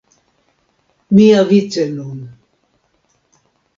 Miavice 1.13 1.83
nun! 1.95 2.19